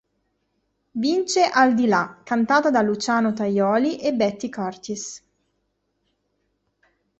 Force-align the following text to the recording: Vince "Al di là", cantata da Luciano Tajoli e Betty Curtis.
Vince 0.95 1.43
"Al 1.51 1.75
di 1.75 1.85
là", 1.85 2.21
cantata 2.23 2.71
da 2.71 2.81
Luciano 2.81 3.33
Tajoli 3.33 3.99
e 3.99 4.13
Betty 4.15 4.49
Curtis. 4.49 5.23